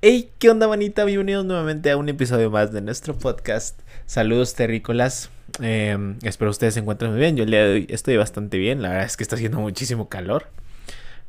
[0.00, 1.04] Hey, ¿qué onda, manita?
[1.04, 3.80] Bienvenidos nuevamente a un episodio más de nuestro podcast.
[4.06, 5.28] Saludos, terrícolas.
[5.60, 7.36] Eh, espero ustedes se encuentren muy bien.
[7.36, 8.80] Yo el día de hoy estoy bastante bien.
[8.80, 10.46] La verdad es que está haciendo muchísimo calor.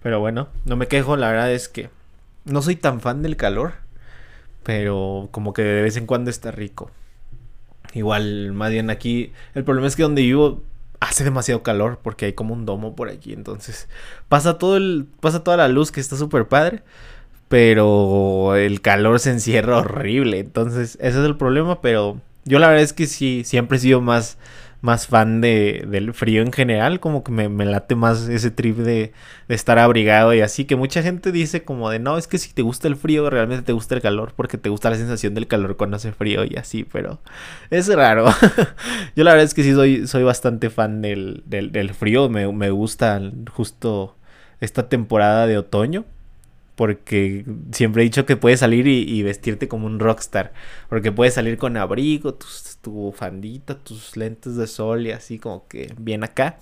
[0.03, 1.17] Pero bueno, no me quejo.
[1.17, 1.89] La verdad es que
[2.45, 3.73] no soy tan fan del calor.
[4.61, 6.91] Pero como que de vez en cuando está rico.
[7.95, 9.33] Igual, más bien aquí.
[9.55, 10.61] El problema es que donde vivo
[10.99, 13.33] hace demasiado calor porque hay como un domo por aquí.
[13.33, 13.89] Entonces
[14.27, 15.07] pasa todo el.
[15.21, 16.83] pasa toda la luz que está súper padre
[17.49, 20.39] pero el calor se encierra horrible.
[20.39, 24.01] Entonces, ese es el problema, pero yo la verdad es que sí, siempre he sido
[24.01, 24.37] más,
[24.81, 28.77] más fan de, del frío en general, como que me, me late más ese trip
[28.77, 29.13] de,
[29.47, 32.53] de, estar abrigado y así, que mucha gente dice como de, no, es que si
[32.53, 35.47] te gusta el frío, realmente te gusta el calor, porque te gusta la sensación del
[35.47, 37.19] calor cuando hace frío y así, pero
[37.71, 38.25] es raro.
[39.15, 42.51] yo la verdad es que sí soy, soy bastante fan del, del, del frío, me,
[42.51, 43.19] me gusta
[43.51, 44.17] justo
[44.59, 46.05] esta temporada de otoño
[46.79, 47.43] porque
[47.73, 50.53] siempre he dicho que puedes salir y, vestirte como un rockstar,
[50.87, 55.93] porque puedes salir con abrigo, tu bufandita, tus lentes de sol y así como que
[55.97, 56.61] bien acá.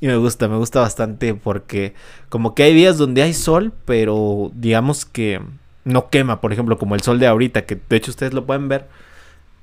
[0.00, 1.94] Y me gusta, me gusta bastante porque
[2.28, 5.40] como que hay días donde hay sol, pero digamos que
[5.84, 8.66] no quema, por ejemplo, como el sol de ahorita, que de hecho ustedes lo pueden
[8.68, 8.88] ver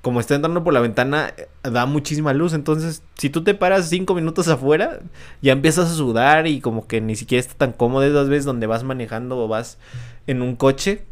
[0.04, 2.52] como está entrando por la ventana, da muchísima luz.
[2.52, 5.00] Entonces, si tú te paras cinco minutos afuera,
[5.42, 8.68] ya empiezas a sudar y como que ni siquiera está tan cómodo esas veces donde
[8.68, 9.78] vas manejando o vas
[10.28, 11.06] en un coche.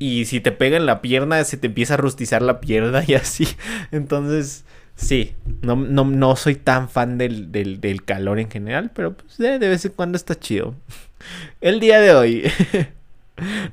[0.00, 3.14] Y si te pega en la pierna, se te empieza a rustizar la pierna y
[3.14, 3.46] así.
[3.92, 4.64] Entonces,
[4.96, 9.58] sí, no, no, no soy tan fan del, del, calor en general, pero pues de
[9.58, 10.74] vez en cuando está chido.
[11.60, 12.42] El día de hoy.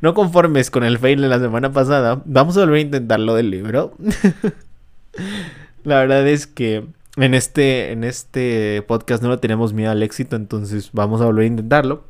[0.01, 3.51] No conformes con el fail de la semana pasada, vamos a volver a intentarlo del
[3.51, 3.93] libro.
[5.83, 6.85] la verdad es que
[7.17, 11.43] en este, en este podcast no lo tenemos miedo al éxito, entonces vamos a volver
[11.43, 12.05] a intentarlo.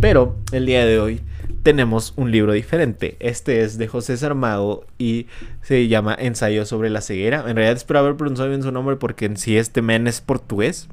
[0.00, 1.20] Pero el día de hoy
[1.62, 3.16] tenemos un libro diferente.
[3.20, 5.26] Este es de José Sarmago y
[5.62, 7.38] se llama Ensayo sobre la ceguera.
[7.48, 10.88] En realidad espero haber pronunciado bien su nombre porque en sí este men es portugués.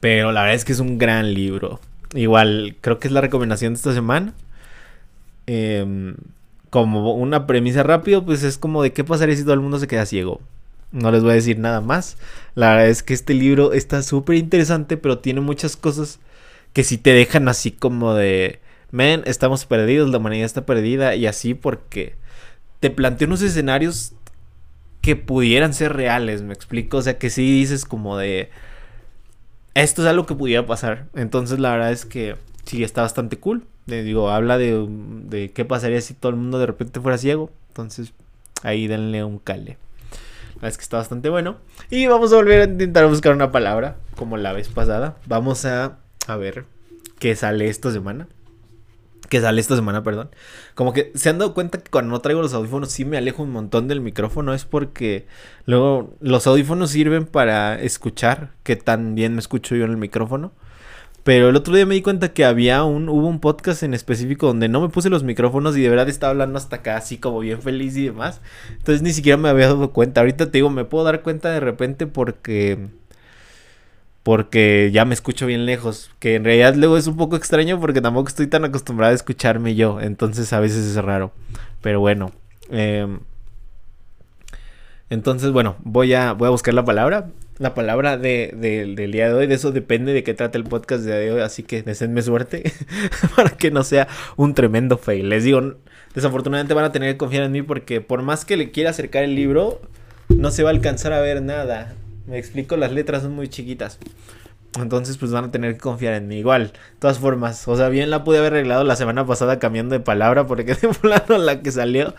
[0.00, 1.80] Pero la verdad es que es un gran libro.
[2.14, 4.34] Igual, creo que es la recomendación de esta semana.
[5.46, 6.14] Eh,
[6.70, 9.86] como una premisa rápido, pues es como de qué pasaría si todo el mundo se
[9.86, 10.40] queda ciego.
[10.92, 12.16] No les voy a decir nada más.
[12.54, 16.20] La verdad es que este libro está súper interesante, pero tiene muchas cosas
[16.72, 21.26] que si te dejan así como de, men, estamos perdidos, la humanidad está perdida y
[21.26, 22.14] así porque
[22.80, 24.12] te plantea unos escenarios
[25.00, 28.50] que pudieran ser reales, me explico, o sea, que si dices como de,
[29.74, 31.06] esto es algo que pudiera pasar.
[31.14, 36.00] Entonces la verdad es que sí está bastante cool digo, habla de, de qué pasaría
[36.00, 37.50] si todo el mundo de repente fuera ciego.
[37.68, 38.12] Entonces,
[38.62, 39.78] ahí denle un cale.
[40.60, 41.56] La es que está bastante bueno.
[41.90, 45.16] Y vamos a volver a intentar buscar una palabra, como la vez pasada.
[45.26, 46.64] Vamos a, a ver
[47.18, 48.26] qué sale esta semana.
[49.28, 50.30] Que sale esta semana, perdón.
[50.74, 53.42] Como que se han dado cuenta que cuando no traigo los audífonos sí me alejo
[53.42, 54.54] un montón del micrófono.
[54.54, 55.26] Es porque
[55.66, 60.52] luego los audífonos sirven para escuchar qué tan bien me escucho yo en el micrófono.
[61.26, 64.46] Pero el otro día me di cuenta que había un, hubo un podcast en específico
[64.46, 67.40] donde no me puse los micrófonos y de verdad estaba hablando hasta acá así como
[67.40, 68.40] bien feliz y demás.
[68.70, 70.20] Entonces ni siquiera me había dado cuenta.
[70.20, 72.78] Ahorita te digo, me puedo dar cuenta de repente porque
[74.22, 78.00] porque ya me escucho bien lejos, que en realidad luego es un poco extraño porque
[78.00, 81.32] tampoco estoy tan acostumbrado a escucharme yo, entonces a veces es raro,
[81.82, 82.30] pero bueno.
[82.70, 83.18] Eh,
[85.10, 89.34] entonces, bueno, voy a, voy a buscar la palabra la palabra de, del día de
[89.34, 89.46] hoy.
[89.46, 91.40] De eso depende de qué trate el podcast de hoy.
[91.40, 92.72] Así que deseenme suerte
[93.36, 95.28] para que no sea un tremendo fail.
[95.28, 95.74] Les digo,
[96.14, 99.24] desafortunadamente van a tener que confiar en mí porque por más que le quiera acercar
[99.24, 99.80] el libro,
[100.28, 101.94] no se va a alcanzar a ver nada.
[102.26, 103.98] Me explico, las letras son muy chiquitas.
[104.80, 106.36] Entonces, pues van a tener que confiar en mí.
[106.38, 107.66] Igual, de todas formas.
[107.68, 110.92] O sea, bien la pude haber arreglado la semana pasada cambiando de palabra porque de
[110.92, 112.14] fulano la que salió.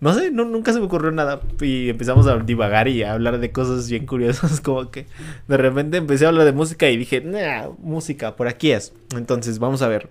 [0.00, 1.40] No sé, nunca se me ocurrió nada.
[1.60, 4.60] Y empezamos a divagar y a hablar de cosas bien curiosas.
[4.62, 5.06] Como que
[5.46, 8.94] de repente empecé a hablar de música y dije, nah, música, por aquí es.
[9.14, 10.08] Entonces vamos a ver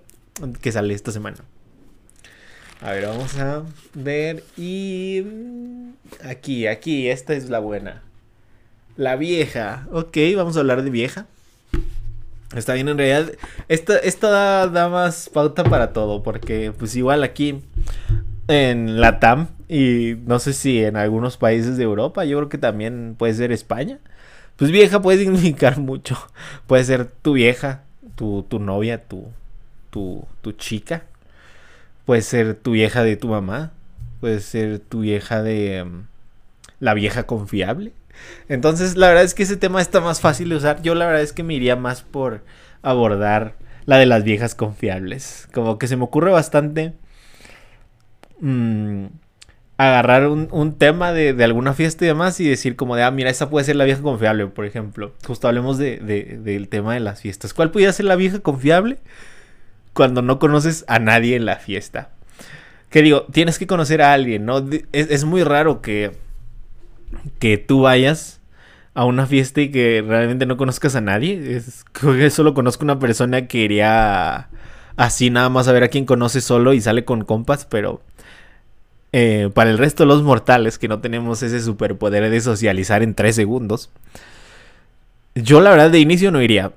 [0.62, 1.38] qué sale esta semana.
[2.82, 3.64] A ver, vamos a
[3.96, 4.44] ver.
[4.56, 5.24] Y.
[6.24, 8.03] Aquí, aquí, esta es la buena.
[8.96, 9.88] La vieja.
[9.92, 11.26] Ok, vamos a hablar de vieja.
[12.56, 13.34] Está bien, en realidad.
[13.68, 16.22] Esta, esta da más pauta para todo.
[16.24, 17.62] Porque, pues, igual aquí
[18.49, 22.57] en la TAM y no sé si en algunos países de Europa, yo creo que
[22.57, 23.99] también puede ser España.
[24.55, 26.17] Pues vieja puede significar mucho.
[26.66, 27.84] Puede ser tu vieja,
[28.16, 29.28] tu, tu novia, tu,
[29.91, 31.03] tu, tu chica.
[32.05, 33.72] Puede ser tu vieja de tu mamá.
[34.19, 36.05] Puede ser tu vieja de um,
[36.79, 37.93] la vieja confiable.
[38.49, 40.81] Entonces, la verdad es que ese tema está más fácil de usar.
[40.81, 42.43] Yo la verdad es que me iría más por
[42.81, 43.53] abordar
[43.85, 45.47] la de las viejas confiables.
[45.53, 46.96] Como que se me ocurre bastante
[48.41, 49.06] mm,
[49.78, 53.50] agarrar un, tema de, alguna fiesta y demás y decir como de, ah, mira, esa
[53.50, 55.14] puede ser la vieja confiable, por ejemplo.
[55.26, 57.53] Justo hablemos de, del tema de las fiestas.
[57.53, 59.00] ¿Cuál pudiera ser la vieja confiable
[59.94, 62.09] cuando no conoces a nadie en la fiesta?
[62.90, 64.66] Que digo, tienes que conocer a alguien, ¿no?
[64.92, 66.12] Es, es muy raro que,
[67.40, 68.40] que tú vayas
[68.94, 71.56] a una fiesta y que realmente no conozcas a nadie.
[71.56, 74.50] Es, que solo conozco una persona que iría
[74.97, 78.02] así nada más a ver a quién conoce solo y sale con compas, pero
[79.11, 83.16] eh, para el resto de los mortales que no tenemos ese superpoder de socializar en
[83.16, 83.90] tres segundos,
[85.35, 86.73] yo la verdad de inicio no iría.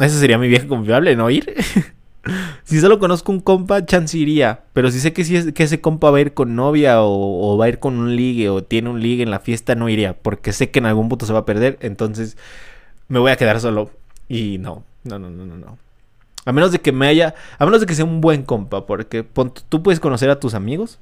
[0.00, 1.54] Ese sería mi viaje confiable, no ir.
[2.64, 4.64] si solo conozco un compa, chance iría.
[4.72, 7.56] Pero si sé que, si es, que ese compa va a ir con novia o,
[7.56, 10.14] va a ir con un ligue o tiene un ligue en la fiesta, no iría.
[10.14, 11.78] Porque sé que en algún punto se va a perder.
[11.80, 12.36] Entonces
[13.08, 13.90] me voy a quedar solo.
[14.28, 15.78] Y no, no, no, no, no.
[16.44, 17.34] A menos de que me haya.
[17.58, 18.86] A menos de que sea un buen compa.
[18.86, 19.24] Porque
[19.68, 20.98] tú puedes conocer a tus amigos.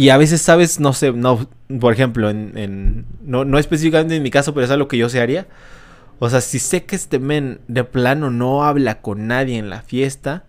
[0.00, 1.46] Y a veces sabes, no sé, no,
[1.78, 5.20] por ejemplo, en, no, no específicamente en mi caso, pero es algo que yo se
[5.20, 5.46] haría.
[6.18, 9.82] O sea, si sé que este men de plano no habla con nadie en la
[9.82, 10.44] fiesta,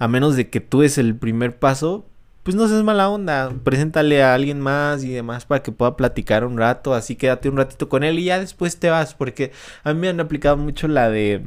[0.00, 2.06] a menos de que tú des el primer paso,
[2.42, 3.52] pues no seas mala onda.
[3.62, 6.92] Preséntale a alguien más y demás para que pueda platicar un rato.
[6.92, 9.14] Así quédate un ratito con él y ya después te vas.
[9.14, 9.52] Porque
[9.84, 11.46] a mí me han aplicado mucho la de.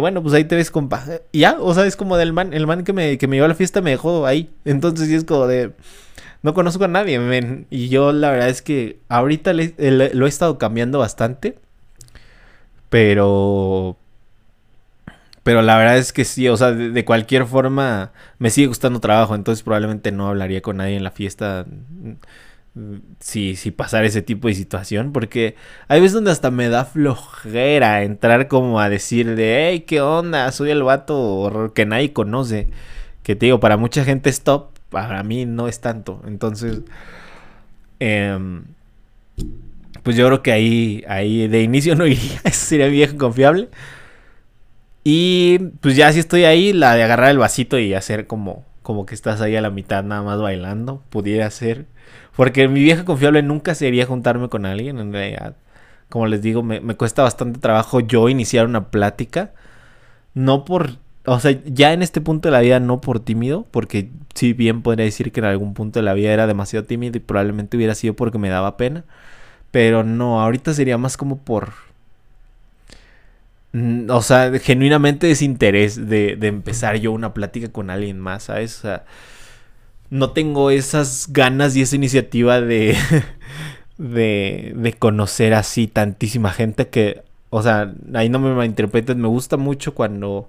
[0.00, 1.02] bueno, pues ahí te ves compa.
[1.32, 3.48] Ya, o sea, es como del man, el man que me, que me llevó a
[3.48, 4.50] la fiesta me dejó ahí.
[4.66, 5.72] Entonces sí es como de
[6.42, 7.66] no conozco a nadie, men.
[7.70, 11.58] Y yo la verdad es que ahorita lo he estado cambiando bastante.
[12.90, 13.96] Pero...
[15.42, 19.34] Pero la verdad es que sí, o sea, de, cualquier forma me sigue gustando trabajo,
[19.34, 21.64] entonces probablemente no hablaría con nadie en la fiesta
[22.74, 25.56] mm, si, si pasara ese tipo de situación, porque
[25.88, 30.52] hay veces donde hasta me da flojera entrar como a decir de, hey, ¿qué onda?
[30.52, 32.68] Soy el vato que nadie conoce.
[33.22, 36.22] Que te digo, para mucha gente es top, para mí no es tanto.
[36.26, 36.82] Entonces,
[38.00, 38.64] em,
[40.02, 42.40] pues yo creo que ahí, ahí de inicio no iría.
[42.44, 43.68] Eso sería viejo confiable.
[45.04, 49.06] Y pues ya si estoy ahí, la de agarrar el vasito y hacer como, como
[49.06, 51.86] que estás ahí a la mitad nada más bailando, pudiera ser.
[52.36, 55.56] Porque mi vieja confiable nunca sería juntarme con alguien, en realidad.
[56.08, 59.52] Como les digo, me, me cuesta bastante trabajo yo iniciar una plática.
[60.34, 60.98] No por
[61.28, 64.82] o sea, ya en este punto de la vida no por tímido, porque si bien
[64.82, 67.94] podría decir que en algún punto de la vida era demasiado tímido y probablemente hubiera
[67.94, 69.04] sido porque me daba pena,
[69.70, 71.72] pero no, ahorita sería más como por...
[73.72, 78.78] Mm, o sea, genuinamente desinterés de, de empezar yo una plática con alguien más, ¿sabes?
[78.78, 79.04] O sea,
[80.10, 82.96] no tengo esas ganas y esa iniciativa de,
[83.98, 89.56] de, de conocer así tantísima gente que, o sea, ahí no me malinterpretes, me gusta
[89.56, 90.48] mucho cuando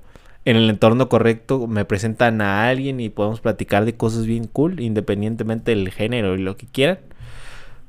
[0.50, 4.80] en el entorno correcto me presentan a alguien y podemos platicar de cosas bien cool,
[4.80, 6.98] independientemente del género y lo que quieran.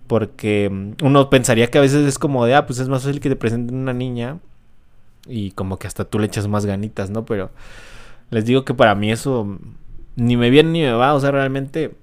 [0.06, 3.20] Porque mm, uno pensaría que a veces es como de, ah, pues es más fácil
[3.20, 4.40] que te presenten una niña
[5.26, 7.24] y como que hasta tú le echas más ganitas, ¿no?
[7.24, 7.50] Pero
[8.30, 9.58] les digo que para mí eso
[10.16, 11.94] ni me viene ni me va, o sea, realmente...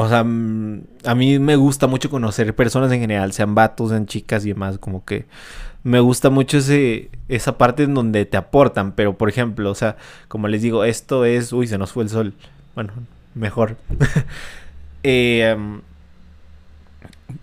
[0.00, 4.06] O sea, mm, a mí me gusta mucho conocer personas en general, sean vatos, sean
[4.06, 5.26] chicas y demás, como que
[5.82, 9.96] me gusta mucho ese, esa parte en donde te aportan, pero por ejemplo, o sea,
[10.28, 12.32] como les digo, esto es, uy, se nos fue el sol,
[12.74, 12.94] bueno,
[13.34, 13.76] mejor.
[15.02, 15.54] eh,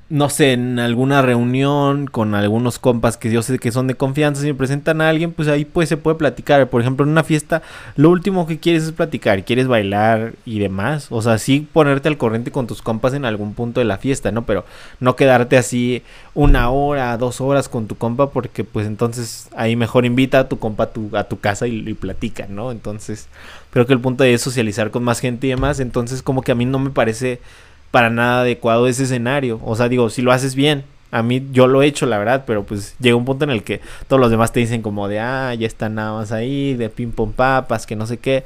[0.10, 4.42] no sé, en alguna reunión con algunos compas que yo sé que son de confianza,
[4.42, 6.70] si me presentan a alguien, pues ahí pues se puede platicar.
[6.70, 7.62] Por ejemplo, en una fiesta,
[7.98, 11.08] lo último que quieres es platicar, quieres bailar y demás.
[11.10, 14.32] O sea, sí ponerte al corriente con tus compas en algún punto de la fiesta,
[14.32, 14.46] ¿no?
[14.46, 14.64] Pero
[15.02, 20.06] no quedarte así una hora, dos horas con tu compa, porque pues entonces ahí mejor
[20.06, 22.72] invita a tu compa a tu, casa y, y platica, ¿no?
[22.72, 23.28] Entonces,
[23.72, 25.82] creo que el punto es socializar con más gente y demás.
[25.82, 27.42] Entonces, como que a mí no me parece
[27.92, 29.60] para nada adecuado ese escenario.
[29.64, 32.44] O sea, digo, si lo haces bien, a mí yo lo he hecho, la verdad,
[32.46, 35.20] pero pues llega un punto en el que todos los demás te dicen como de,
[35.20, 38.44] ah, ya están nada más ahí, de ping pong papas, que no sé qué.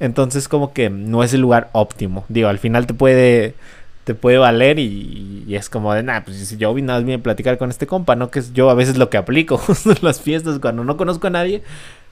[0.00, 2.24] Entonces como que no es el lugar óptimo.
[2.28, 3.54] Digo, al final te puede
[4.06, 7.18] te puede valer y, es como de, nah, pues si yo vine nada más bien
[7.18, 8.30] a platicar con este compa, ¿no?
[8.30, 11.30] Que yo a veces lo que aplico justo en las fiestas cuando no conozco a
[11.30, 11.62] nadie.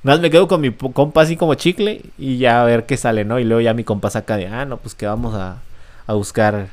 [0.03, 2.97] Nada más me quedo con mi compa así como chicle y ya a ver qué
[2.97, 3.39] sale, ¿no?
[3.39, 5.59] Y luego ya mi compa saca de, ah, no, pues que vamos a
[6.07, 6.69] a buscar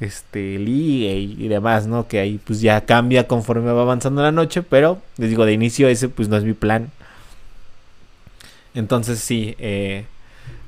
[0.00, 2.06] este ligue y, demás, ¿no?
[2.06, 5.88] Que ahí pues ya cambia conforme va avanzando la noche, pero les digo, de inicio
[5.88, 6.90] ese pues no es mi plan.
[8.74, 10.04] Entonces sí, eh,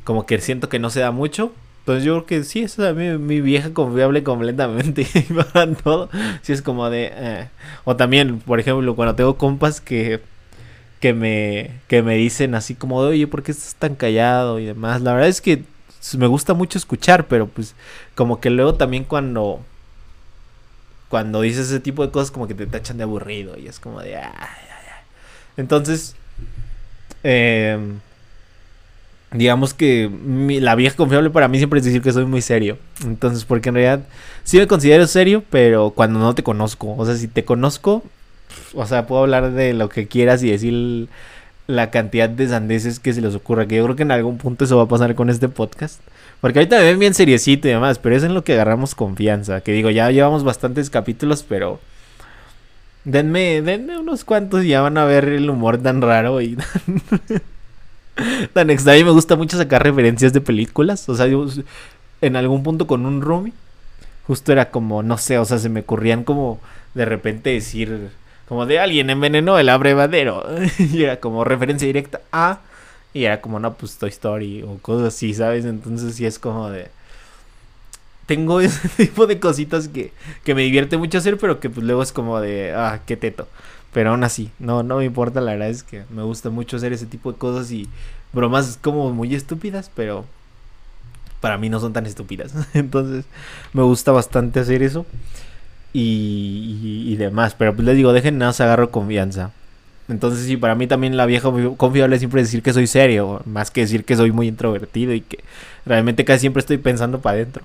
[0.05, 1.53] como que siento que no se da mucho.
[1.81, 5.07] Entonces yo creo que sí, eso es mi, mi vieja confiable completamente
[5.53, 6.11] para todo.
[6.43, 7.11] Sí es como de...
[7.13, 7.49] Eh.
[7.85, 10.21] O también, por ejemplo, cuando tengo compas que,
[11.01, 14.67] que, me, que me dicen así como de, oye, ¿por qué estás tan callado y
[14.67, 15.01] demás?
[15.03, 15.65] La verdad es que
[16.17, 17.75] me gusta mucho escuchar, pero pues
[18.15, 19.61] como que luego también cuando
[21.09, 24.01] cuando dices ese tipo de cosas como que te tachan de aburrido y es como
[24.01, 24.17] de
[25.57, 26.15] entonces
[27.25, 27.79] eh,
[29.33, 30.11] digamos que
[30.61, 32.79] la vieja confiable para mí siempre es decir que soy muy serio.
[33.05, 34.07] Entonces, porque en realidad
[34.45, 38.03] sí me considero serio, pero cuando no te conozco, o sea, si te conozco,
[38.75, 41.09] o sea, puedo hablar de lo que quieras y decir
[41.71, 44.65] la cantidad de sandeces que se les ocurra, que yo creo que en algún punto
[44.65, 46.01] eso va a pasar con este podcast.
[46.41, 49.61] Porque ahorita me ven bien seriecito y demás, pero es en lo que agarramos confianza.
[49.61, 51.81] Que digo, ya llevamos bastantes capítulos, pero
[53.05, 56.57] denme, denme unos cuantos y ya van a ver el humor tan raro y
[58.53, 59.05] tan extraño.
[59.05, 61.09] Me gusta mucho sacar referencias de películas.
[61.09, 61.27] O sea,
[62.21, 63.53] en algún punto con un roomie,
[64.27, 66.61] justo era como, no sé, o sea, se me ocurrían como
[66.95, 68.11] de repente decir,
[68.51, 70.45] como de alguien envenenó el abrevadero.
[70.81, 72.59] y era como referencia directa a.
[73.15, 75.65] Y era como, no, pues Toy Story o cosas así, ¿sabes?
[75.65, 76.89] Entonces sí es como de...
[78.27, 82.03] Tengo ese tipo de cositas que, que me divierte mucho hacer, pero que pues luego
[82.03, 83.47] es como de, ah, qué teto.
[83.93, 86.93] Pero aún así, no, no me importa, la verdad es que me gusta mucho hacer
[86.93, 87.89] ese tipo de cosas y
[88.33, 90.25] bromas como muy estúpidas, pero
[91.41, 92.53] para mí no son tan estúpidas.
[92.75, 93.27] Entonces
[93.73, 95.07] me gusta bastante hacer eso
[95.93, 97.55] y, y, demás.
[97.59, 99.51] Pero pues les digo, dejen nada, se agarro confianza.
[100.09, 103.71] Entonces sí, para mí también la vieja confiable es siempre decir que soy serio, más
[103.71, 105.39] que decir que soy muy introvertido y que
[105.87, 107.65] realmente casi siempre estoy pensando para adentro.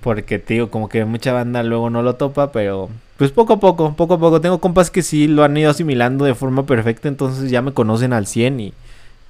[0.00, 3.60] Porque te digo, como que mucha banda luego no lo topa, pero pues poco a
[3.60, 4.40] poco, poco a poco.
[4.40, 8.12] Tengo compas que sí lo han ido asimilando de forma perfecta, entonces ya me conocen
[8.12, 8.74] al 100 y,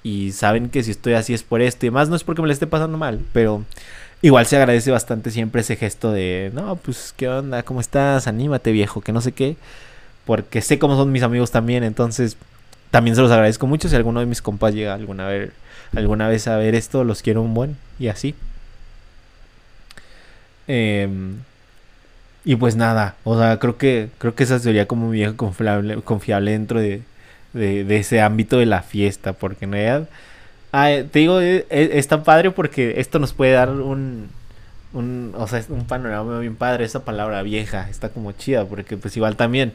[0.02, 2.48] y saben que si estoy así es por esto y más no es porque me
[2.48, 3.62] le esté pasando mal, pero
[4.23, 8.26] igual se agradece bastante siempre ese gesto de, no, pues qué onda, ¿cómo estás?
[8.26, 9.56] Anímate viejo, que no sé qué,
[10.25, 12.37] porque sé cómo son mis amigos también, entonces
[12.90, 15.52] también se los agradezco mucho si alguno de mis compas llega alguna vez,
[15.94, 18.35] alguna vez a ver esto, los quiero un buen y así.
[20.68, 21.08] Eh,
[22.46, 26.00] y pues nada, o sea, creo que, creo que esa sería como mi vieja confiable,
[26.02, 27.02] confiable dentro de,
[27.52, 30.08] de, ese ámbito de la fiesta, porque en realidad,
[30.76, 34.28] ah, te digo, es, es, tan padre porque esto nos puede dar un,
[34.92, 39.16] un, o sea, un panorama bien padre, esa palabra vieja, está como chida, porque pues
[39.16, 39.73] igual también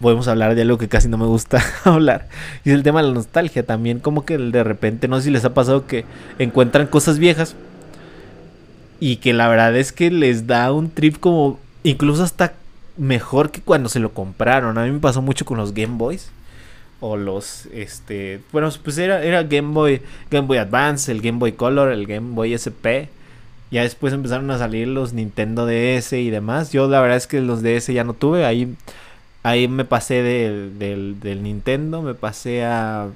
[0.00, 2.28] podemos hablar de algo que casi no me gusta hablar.
[2.64, 3.64] Es el tema de la nostalgia.
[3.64, 6.04] También como que de repente, no sé si les ha pasado que
[6.38, 7.54] encuentran cosas viejas.
[8.98, 12.54] Y que la verdad es que les da un trip como incluso hasta
[12.96, 14.78] mejor que cuando se lo compraron.
[14.78, 16.30] A mí me pasó mucho con los Game Boys.
[17.08, 21.52] O los, este, bueno, pues era, era Game Boy, Game Boy Advance, el Game Boy
[21.52, 23.06] Color, el Game Boy SP.
[23.70, 26.72] Ya después empezaron a salir los Nintendo DS y demás.
[26.72, 28.44] Yo la verdad es que los DS ya no tuve.
[28.44, 28.74] Ahí,
[29.44, 33.08] ahí me pasé del, del, Nintendo, me pasé a,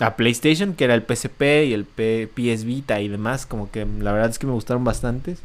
[0.00, 3.44] a PlayStation, que era el PSP y el PS Vita y demás.
[3.44, 5.38] Como que la verdad es que me gustaron bastantes.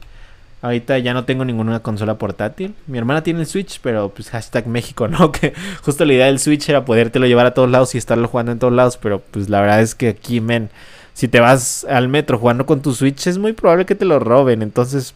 [0.62, 2.76] Ahorita ya no tengo ninguna consola portátil.
[2.86, 5.32] Mi hermana tiene el Switch, pero pues hashtag México, ¿no?
[5.32, 8.52] Que justo la idea del Switch era podértelo llevar a todos lados y estarlo jugando
[8.52, 8.98] en todos lados.
[8.98, 10.70] Pero pues la verdad es que aquí, men,
[11.14, 14.20] si te vas al metro jugando con tu Switch, es muy probable que te lo
[14.20, 14.62] roben.
[14.62, 15.14] Entonces,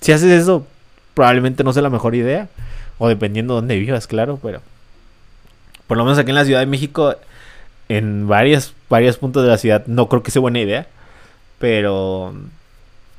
[0.00, 0.66] si haces eso,
[1.14, 2.48] probablemente no sea la mejor idea.
[2.98, 4.60] O dependiendo de dónde vivas, claro, pero...
[5.86, 7.16] Por lo menos aquí en la Ciudad de México,
[7.88, 10.86] en varios, varios puntos de la ciudad, no creo que sea buena idea.
[11.58, 12.34] Pero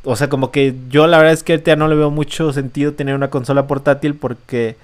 [0.03, 2.93] o sea, como que yo la verdad es que ya no le veo mucho sentido
[2.93, 4.75] tener una consola portátil porque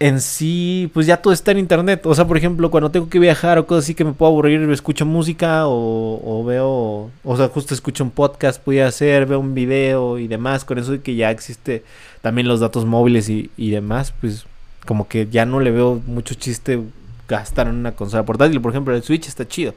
[0.00, 2.06] en sí, pues ya todo está en internet.
[2.06, 4.60] O sea, por ejemplo, cuando tengo que viajar o cosas así que me puedo aburrir,
[4.70, 9.54] escucho música o, o veo, o sea, justo escucho un podcast, pude hacer, veo un
[9.54, 10.64] video y demás.
[10.64, 11.82] Con eso de que ya existe
[12.22, 14.46] también los datos móviles y, y demás, pues
[14.86, 16.80] como que ya no le veo mucho chiste
[17.28, 18.60] gastar en una consola portátil.
[18.60, 19.74] Por ejemplo, el Switch está chido.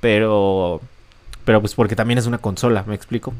[0.00, 0.80] Pero
[1.48, 3.32] pero pues porque también es una consola, me explico.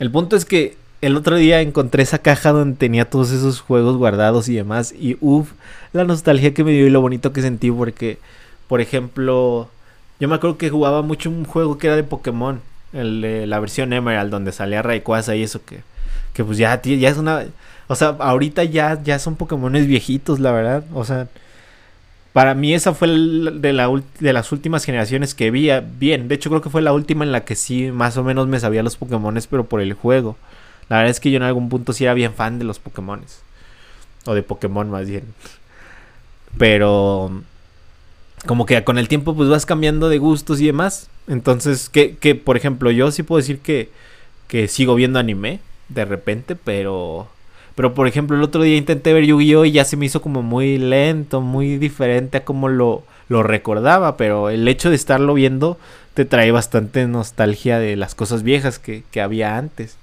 [0.00, 3.96] El punto es que el otro día encontré esa caja donde tenía todos esos juegos
[3.96, 4.92] guardados y demás.
[4.92, 5.52] Y uff,
[5.92, 8.18] la nostalgia que me dio y lo bonito que sentí porque,
[8.66, 9.68] por ejemplo,
[10.18, 12.60] yo me acuerdo que jugaba mucho un juego que era de Pokémon.
[12.92, 15.84] El de la versión Emerald, donde salía Rayquaza y eso que,
[16.32, 17.44] que pues ya, ya es una...
[17.86, 20.82] O sea, ahorita ya, ya son Pokémones viejitos, la verdad.
[20.92, 21.28] O sea,
[22.32, 26.28] para mí esa fue de, la, de las últimas generaciones que vi bien.
[26.28, 28.60] De hecho creo que fue la última en la que sí más o menos me
[28.60, 30.36] sabía los Pokémones pero por el juego.
[30.88, 33.42] La verdad es que yo en algún punto sí era bien fan de los Pokémones.
[34.24, 35.24] O de Pokémon más bien.
[36.58, 37.42] Pero
[38.46, 41.08] como que con el tiempo pues vas cambiando de gustos y demás.
[41.28, 43.90] Entonces, que, que por ejemplo yo sí puedo decir que,
[44.48, 47.28] que sigo viendo anime de repente, pero
[47.74, 49.64] pero por ejemplo, el otro día intenté ver Yu-Gi-Oh!
[49.64, 54.16] y ya se me hizo como muy lento, muy diferente a como lo, lo recordaba.
[54.16, 55.78] Pero el hecho de estarlo viendo
[56.14, 59.96] te trae bastante nostalgia de las cosas viejas que, que había antes.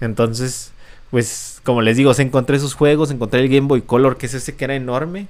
[0.00, 0.72] Entonces,
[1.10, 4.34] pues como les digo, se encontré esos juegos, encontré el Game Boy Color, que es
[4.34, 5.26] ese que era enorme.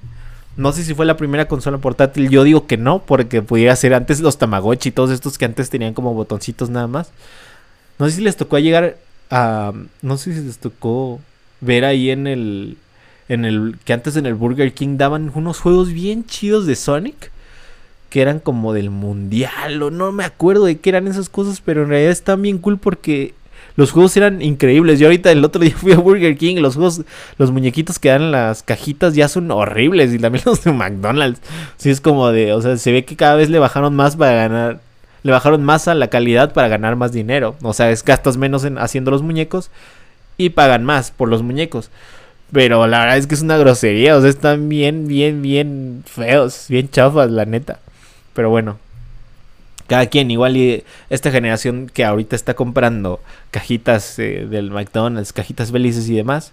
[0.57, 3.95] No sé si fue la primera consola portátil, yo digo que no, porque pudiera ser
[3.95, 7.13] antes los Tamagotchi y todos estos que antes tenían como botoncitos nada más.
[7.99, 8.97] No sé si les tocó llegar
[9.31, 9.73] a...
[10.03, 11.21] No sé si les tocó
[11.61, 12.77] ver ahí en el...
[13.29, 17.31] En el que antes en el Burger King daban unos juegos bien chidos de Sonic
[18.11, 21.85] que eran como del mundial o no me acuerdo de qué eran esas cosas, pero
[21.85, 23.35] en realidad están bien cool porque
[23.77, 24.99] los juegos eran increíbles.
[24.99, 27.03] Yo ahorita el otro día fui a Burger King, los juegos,
[27.39, 31.41] los muñequitos que dan en las cajitas ya son horribles y también los de McDonald's.
[31.77, 34.33] Sí es como de, o sea, se ve que cada vez le bajaron más para
[34.33, 34.81] ganar,
[35.23, 37.57] le bajaron más a la calidad para ganar más dinero.
[37.63, 39.71] O sea, es gastas menos en haciendo los muñecos
[40.45, 41.91] y pagan más por los muñecos.
[42.53, 46.67] Pero la verdad es que es una grosería, o sea, están bien, bien, bien feos,
[46.69, 47.79] bien chafas, la neta.
[48.35, 48.79] Pero bueno,
[49.87, 53.21] cada quien, igual y esta generación que ahorita está comprando
[53.51, 56.53] cajitas eh, del McDonald's, cajitas felices y demás,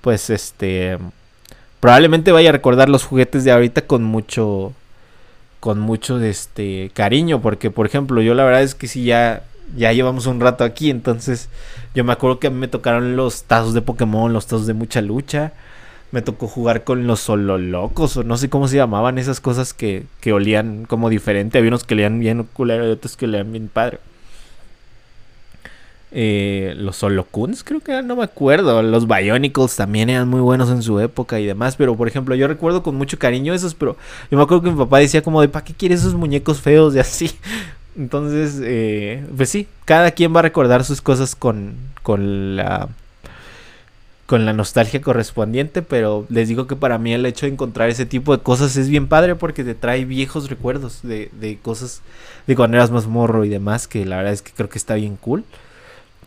[0.00, 0.98] pues este
[1.80, 4.74] probablemente vaya a recordar los juguetes de ahorita con mucho
[5.60, 9.42] con mucho este cariño, porque por ejemplo, yo la verdad es que si ya
[9.76, 11.48] ya llevamos un rato aquí, entonces
[11.94, 14.74] yo me acuerdo que a mí me tocaron los tazos de Pokémon, los tazos de
[14.74, 15.52] mucha lucha
[16.12, 19.72] me tocó jugar con los solo locos o no sé cómo se llamaban esas cosas
[19.74, 21.58] que, que olían como diferente.
[21.58, 23.98] Había unos que leían bien culero y otros que leían bien padre.
[26.12, 28.82] Eh, los Solocuns, creo que no me acuerdo.
[28.82, 31.76] Los Bionicles también eran muy buenos en su época y demás.
[31.76, 33.74] Pero por ejemplo, yo recuerdo con mucho cariño esos.
[33.74, 33.96] Pero
[34.30, 36.94] yo me acuerdo que mi papá decía como de ¿para qué quieres esos muñecos feos
[36.96, 37.30] y así?
[38.00, 42.88] Entonces, eh, pues sí, cada quien va a recordar sus cosas con, con la
[44.24, 48.06] con la nostalgia correspondiente, pero les digo que para mí el hecho de encontrar ese
[48.06, 52.00] tipo de cosas es bien padre porque te trae viejos recuerdos de, de cosas
[52.46, 54.94] de cuando eras más morro y demás, que la verdad es que creo que está
[54.94, 55.44] bien cool.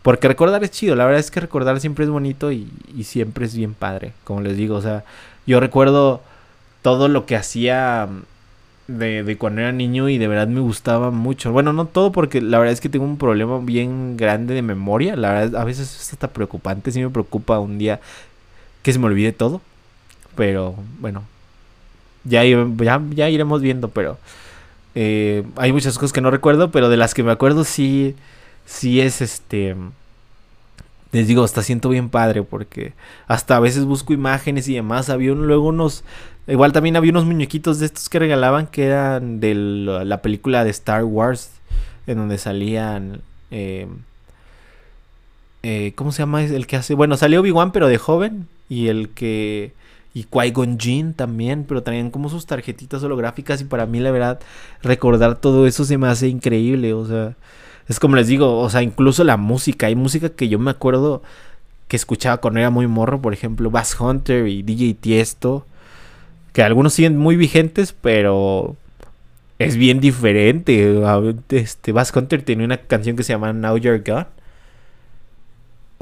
[0.02, 3.46] Porque recordar es chido, la verdad es que recordar siempre es bonito y, y siempre
[3.46, 5.04] es bien padre, como les digo, o sea,
[5.46, 6.20] yo recuerdo
[6.82, 8.06] todo lo que hacía
[8.86, 11.52] de, cuando era niño y de verdad me gustaba mucho.
[11.52, 15.16] Bueno, no todo porque la verdad es que tengo un problema bien grande de memoria.
[15.16, 16.92] La verdad, a veces es hasta preocupante.
[16.92, 18.00] Sí me preocupa un día
[18.82, 19.60] que se me olvide todo.
[20.36, 21.24] Pero bueno,
[22.24, 23.88] ya, ya, iremos viendo.
[23.88, 24.18] Pero
[24.94, 28.14] eh, hay muchas cosas que no recuerdo, pero de las que me acuerdo sí,
[28.66, 29.76] sí es este...
[31.14, 32.92] Les digo, hasta siento bien padre porque
[33.26, 35.08] hasta a veces busco imágenes y demás.
[35.08, 36.04] Había luego unos
[36.46, 40.70] Igual también había unos muñequitos de estos que regalaban que eran de la película de
[40.70, 41.50] Star Wars,
[42.06, 43.22] en donde salían...
[43.50, 43.86] Eh,
[45.62, 46.92] eh, ¿Cómo se llama el que hace?
[46.92, 49.72] Bueno, salió Obi-Wan pero de joven y el que...
[50.12, 54.38] Y Qui-Gon Jinn también, pero también como sus tarjetitas holográficas y para mí la verdad
[54.80, 57.34] recordar todo eso se me hace increíble, o sea,
[57.88, 61.22] es como les digo, o sea, incluso la música, hay música que yo me acuerdo
[61.88, 65.66] que escuchaba cuando era muy morro, por ejemplo, Bass Hunter y DJ Tiesto,
[66.52, 68.76] que algunos siguen muy vigentes, pero
[69.58, 71.02] es bien diferente.
[71.50, 74.26] Este, Bass Hunter tenía una canción que se llama Now You're Gone.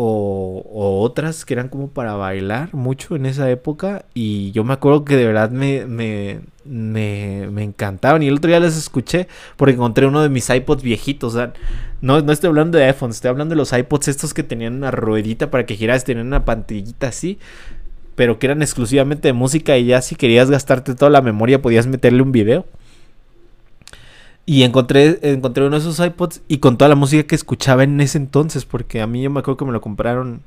[0.05, 4.05] O, otras que eran como para bailar mucho en esa época.
[4.15, 8.23] Y yo me acuerdo que de verdad me, me, me, encantaban.
[8.23, 11.37] Y el otro día las escuché porque encontré uno de mis iPods viejitos.
[12.01, 14.91] No, no estoy hablando de iPhones, estoy hablando de los iPods estos que tenían una
[14.91, 17.39] ruedita para que giras, tenían una pantallita así
[18.15, 21.87] pero que eran exclusivamente de música y ya si querías gastarte toda la memoria podías
[21.87, 22.67] meterle un video.
[24.45, 28.01] Y encontré, encontré uno de esos iPods y con toda la música que escuchaba en
[28.01, 30.43] ese entonces, porque a mí yo me acuerdo que me lo compraron.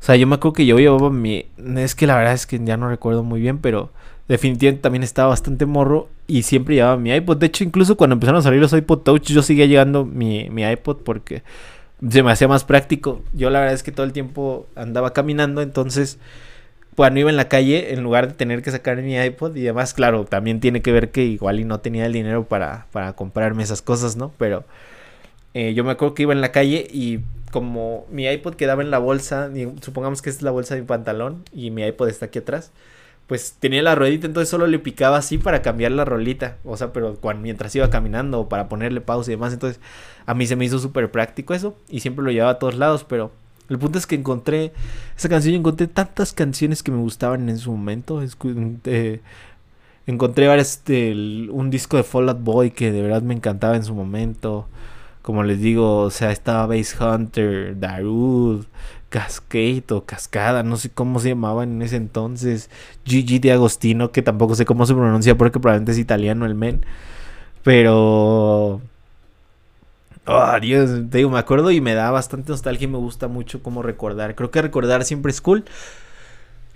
[0.00, 1.46] O sea, yo me acuerdo que yo llevaba mi...
[1.76, 3.90] Es que la verdad es que ya no recuerdo muy bien, pero
[4.28, 7.38] definitivamente también estaba bastante morro y siempre llevaba mi iPod.
[7.38, 10.62] De hecho, incluso cuando empezaron a salir los iPod Touch, yo seguía llegando mi, mi
[10.62, 11.42] iPod porque
[12.08, 13.22] se me hacía más práctico.
[13.34, 16.18] Yo la verdad es que todo el tiempo andaba caminando, entonces
[16.96, 19.94] cuando iba en la calle, en lugar de tener que sacar mi iPod y además,
[19.94, 23.62] claro, también tiene que ver que igual y no tenía el dinero para, para comprarme
[23.62, 24.32] esas cosas, ¿no?
[24.38, 24.64] Pero
[25.54, 28.90] eh, yo me acuerdo que iba en la calle y como mi iPod quedaba en
[28.90, 29.50] la bolsa,
[29.80, 32.72] supongamos que es la bolsa de mi pantalón y mi iPod está aquí atrás,
[33.26, 36.92] pues tenía la ruedita, entonces solo le picaba así para cambiar la rolita, o sea,
[36.92, 39.80] pero mientras iba caminando o para ponerle pausa y demás, entonces
[40.26, 43.04] a mí se me hizo súper práctico eso y siempre lo llevaba a todos lados,
[43.04, 43.32] pero
[43.70, 44.72] el punto es que encontré
[45.16, 48.20] esa canción y encontré tantas canciones que me gustaban en su momento.
[48.84, 49.20] Eh,
[50.06, 50.48] encontré
[51.50, 54.66] un disco de Fall Out Boy que de verdad me encantaba en su momento.
[55.22, 58.66] Como les digo, o sea, estaba Base Hunter, Darude,
[59.08, 62.70] Cascade o Cascada, no sé cómo se llamaba en ese entonces.
[63.04, 66.84] Gigi de Agostino, que tampoco sé cómo se pronuncia porque probablemente es italiano el men.
[67.62, 68.80] Pero
[70.32, 73.64] Oh, Dios, te digo, me acuerdo y me da bastante nostalgia y me gusta mucho
[73.64, 74.36] como recordar.
[74.36, 75.64] Creo que recordar siempre es cool.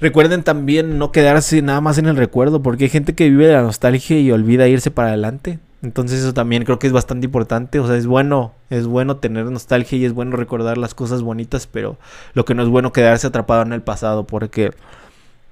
[0.00, 3.62] Recuerden también no quedarse nada más en el recuerdo, porque hay gente que vive la
[3.62, 5.60] nostalgia y olvida irse para adelante.
[5.82, 7.78] Entonces eso también creo que es bastante importante.
[7.78, 11.68] O sea, es bueno, es bueno tener nostalgia y es bueno recordar las cosas bonitas,
[11.68, 11.96] pero
[12.32, 14.72] lo que no es bueno quedarse atrapado en el pasado, porque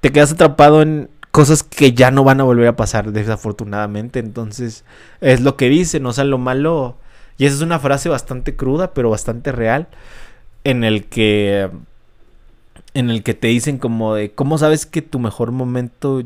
[0.00, 4.18] te quedas atrapado en cosas que ya no van a volver a pasar, desafortunadamente.
[4.18, 4.84] Entonces,
[5.20, 6.96] es lo que dicen, o sea, lo malo.
[7.38, 9.88] Y esa es una frase bastante cruda, pero bastante real.
[10.64, 11.70] En el que.
[12.94, 14.30] En el que te dicen como de.
[14.32, 16.22] ¿Cómo sabes que tu mejor momento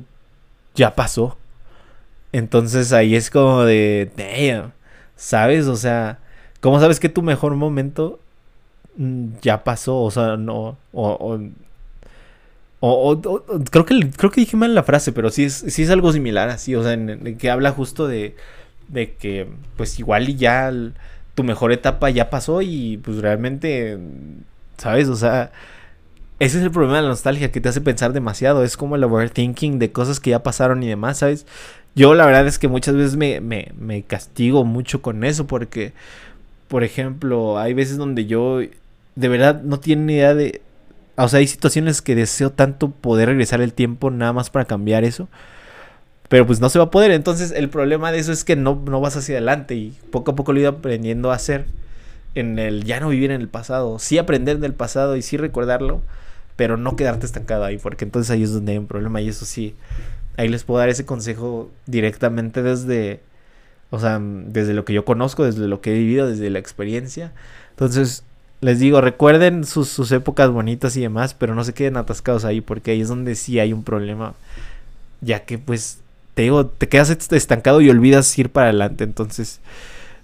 [0.75, 1.37] ya pasó?
[2.33, 4.11] Entonces ahí es como de.
[5.17, 5.67] ¿Sabes?
[5.67, 6.19] O sea.
[6.61, 8.19] ¿Cómo sabes que tu mejor momento
[8.97, 10.03] mm, ya pasó?
[10.03, 10.77] O sea, no.
[10.93, 11.41] O,
[12.81, 13.21] o,
[13.71, 16.51] creo, que, creo que dije mal la frase, pero sí es, sí es algo similar
[16.51, 18.37] así, o sea, en, que habla justo de,
[18.89, 20.73] de que pues igual y ya
[21.35, 23.99] tu mejor etapa ya pasó y pues realmente,
[24.79, 25.09] ¿sabes?
[25.09, 25.53] O sea,
[26.39, 29.05] ese es el problema de la nostalgia, que te hace pensar demasiado, es como el
[29.05, 31.47] overthinking de cosas que ya pasaron y demás, ¿sabes?
[31.95, 35.93] Yo la verdad es que muchas veces me, me, me castigo mucho con eso porque,
[36.69, 38.61] por ejemplo, hay veces donde yo
[39.15, 40.61] de verdad no tiene ni idea de
[41.17, 45.05] o sea, hay situaciones que deseo tanto poder regresar el tiempo nada más para cambiar
[45.05, 45.29] eso.
[46.29, 47.11] Pero pues no se va a poder.
[47.11, 49.75] Entonces el problema de eso es que no, no vas hacia adelante.
[49.75, 51.67] Y poco a poco lo he ido aprendiendo a hacer.
[52.35, 53.99] En el ya no vivir en el pasado.
[53.99, 56.03] Sí aprender del pasado y sí recordarlo.
[56.57, 57.79] Pero no quedarte estancado ahí.
[57.79, 59.21] Porque entonces ahí es donde hay un problema.
[59.21, 59.75] Y eso sí.
[60.37, 63.21] Ahí les puedo dar ese consejo directamente desde.
[63.91, 67.33] O sea, desde lo que yo conozco, desde lo que he vivido, desde la experiencia.
[67.71, 68.25] Entonces,
[68.61, 72.93] les digo, recuerden sus, épocas bonitas y demás, pero no se queden atascados ahí, porque
[72.93, 74.35] ahí es donde sí hay un problema.
[75.21, 76.01] Ya que, pues,
[76.37, 79.05] te digo, te quedas estancado y olvidas ir para adelante.
[79.05, 79.61] Entonces,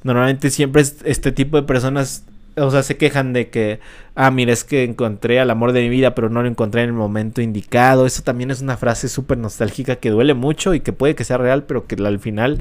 [0.03, 3.81] normalmente siempre este tipo de personas, o sea, se quejan de que,
[4.14, 6.90] ah, mira, es que encontré al amor de mi vida, pero no lo encontré en
[6.90, 8.05] el momento indicado.
[8.05, 11.38] Eso también es una frase súper nostálgica que duele mucho y que puede que sea
[11.38, 12.59] real, pero que al final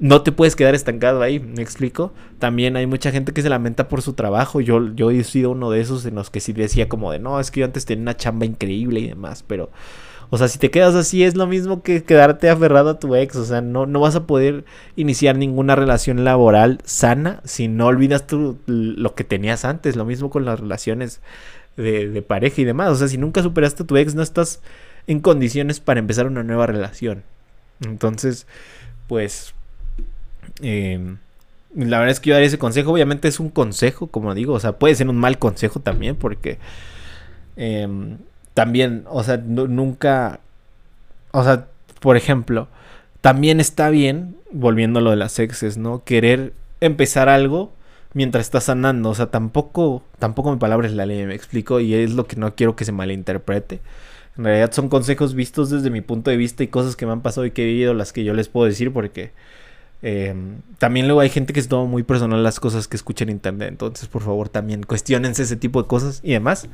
[0.00, 2.12] no te puedes quedar estancado ahí, ¿me explico?
[2.40, 4.60] También hay mucha gente que se lamenta por su trabajo.
[4.60, 7.38] Yo, yo he sido uno de esos en los que sí decía como de, no,
[7.38, 9.70] es que yo antes tenía una chamba increíble y demás, pero...
[10.30, 13.36] O sea, si te quedas así es lo mismo que quedarte aferrado a tu ex.
[13.36, 14.64] O sea, no, no vas a poder
[14.96, 19.96] iniciar ninguna relación laboral sana si no olvidas tú lo que tenías antes.
[19.96, 21.20] Lo mismo con las relaciones
[21.76, 22.90] de, pareja y demás.
[22.90, 24.60] O sea, si nunca superaste a tu ex, no estás
[25.06, 27.22] en condiciones para empezar una nueva relación.
[27.84, 28.46] Entonces,
[29.08, 29.54] pues
[30.62, 31.16] eh,
[31.74, 32.92] la verdad es que yo daría ese consejo.
[32.92, 34.54] Obviamente es un consejo, como digo.
[34.54, 36.58] O sea, puede ser un mal consejo también, porque
[37.56, 38.18] em,
[38.54, 40.40] también, o sea, nunca.
[41.32, 41.66] O sea,
[42.00, 42.68] por ejemplo,
[43.20, 46.04] también está bien, volviendo a lo de las exes, ¿no?
[46.04, 47.72] Querer empezar algo
[48.14, 49.10] mientras estás sanando.
[49.10, 52.36] O sea, tampoco, tampoco mi palabra es la ley, me explico, y es lo que
[52.36, 53.80] no quiero que se malinterprete.
[54.36, 57.22] En realidad son consejos vistos desde mi punto de vista y cosas que me han
[57.22, 59.32] pasado y que he vivido las que yo les puedo decir porque
[60.06, 63.30] Em, también luego hay gente que se toma muy personal las cosas que escucha en
[63.30, 63.70] internet.
[63.70, 66.68] Entonces, por favor, también cuestionense ese tipo de cosas y demás.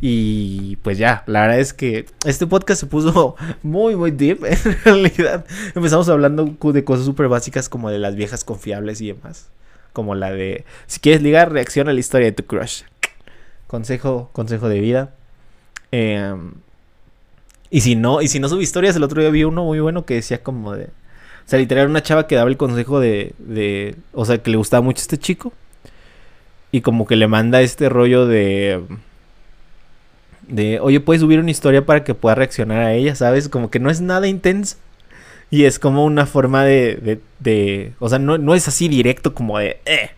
[0.00, 4.44] Y pues ya, la verdad es que este podcast se puso muy, muy deep.
[4.44, 9.46] En realidad, empezamos hablando de cosas súper básicas como de las viejas confiables y demás.
[9.92, 12.82] Como la de, si quieres ligar, reacciona a la historia de tu crush.
[13.68, 15.14] Consejo, consejo de vida.
[15.92, 16.54] Em,
[17.70, 20.04] y si no, y si no subí historias, el otro día vi uno muy bueno
[20.04, 20.88] que decía como de
[21.46, 23.96] o sea, literal, una chava que daba el consejo de, de.
[24.12, 25.52] O sea, que le gustaba mucho este chico.
[26.72, 28.80] Y como que le manda este rollo de.
[30.48, 33.48] De, oye, puedes subir una historia para que pueda reaccionar a ella, ¿sabes?
[33.48, 34.76] Como que no es nada intenso.
[35.50, 36.96] Y es como una forma de.
[36.96, 39.80] de, de o sea, no, no, es así directo como de.
[39.84, 40.10] Eh,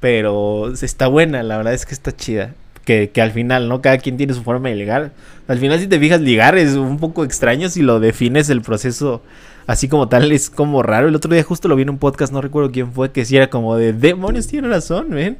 [0.00, 2.54] pero está buena, la verdad es que está chida.
[2.84, 3.80] Que, que, al final, ¿no?
[3.80, 5.12] Cada quien tiene su forma de ligar.
[5.48, 9.22] Al final, si te fijas, ligar es un poco extraño si lo defines el proceso
[9.66, 11.08] así como tal es como raro.
[11.08, 13.36] El otro día justo lo vi en un podcast, no recuerdo quién fue, que sí
[13.36, 15.38] era como de demonios, tiene razón, ven.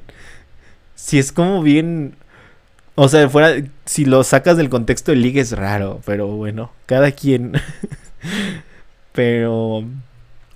[0.95, 2.15] Si es como bien...
[2.95, 7.13] O sea, fuera, si lo sacas del contexto el ligue es raro, pero bueno, cada
[7.13, 7.53] quien.
[9.13, 9.85] pero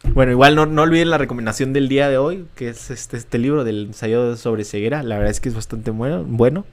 [0.04, 3.38] bueno, igual no, no, olviden la recomendación del día de hoy, que es este, este
[3.38, 5.02] libro del ensayo sobre ceguera.
[5.02, 6.64] La verdad es que es bastante bueno, bueno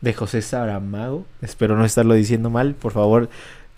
[0.00, 1.26] de José Saramago.
[1.42, 2.74] Espero no estarlo diciendo mal.
[2.74, 3.28] Por favor,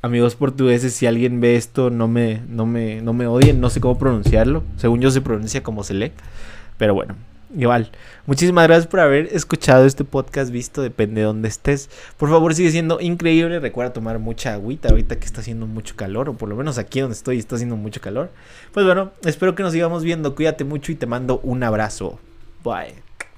[0.02, 3.80] amigos portugueses, si alguien ve esto, no me, no me, no me odien, no sé
[3.80, 4.64] cómo pronunciarlo.
[4.76, 6.12] Según yo se pronuncia como se lee.
[6.76, 7.14] Pero bueno,
[7.56, 7.90] igual.
[8.26, 11.88] Muchísimas gracias por haber escuchado este podcast, visto, depende de dónde estés.
[12.16, 13.60] Por favor, sigue siendo increíble.
[13.60, 17.00] Recuerda tomar mucha agüita ahorita que está haciendo mucho calor, o por lo menos aquí
[17.00, 18.30] donde estoy está haciendo mucho calor.
[18.72, 20.34] Pues bueno, espero que nos sigamos viendo.
[20.34, 22.18] Cuídate mucho y te mando un abrazo.
[22.64, 23.11] Bye.